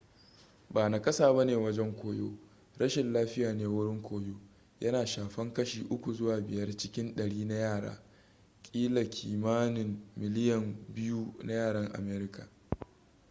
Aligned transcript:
ba 0.69 0.89
nakasa 0.89 1.33
bane 1.33 1.55
wajen 1.55 1.91
koyo 1.95 2.31
rashin 2.79 3.13
lafiya 3.13 3.53
ne 3.53 3.67
wurin 3.67 4.01
koyo 4.01 4.35
yana 4.79 5.05
shafan 5.05 5.53
kashi 5.53 5.83
3 5.83 6.13
zuwa 6.13 6.39
5 6.39 6.77
cikin 6.77 7.15
dari 7.15 7.45
na 7.45 7.55
yara 7.55 8.01
kila 8.63 9.03
kimanin 9.09 9.99
miliyan 10.17 10.75
2 10.95 11.43
na 11.43 11.53
yaran 11.53 11.91
america 11.95 12.47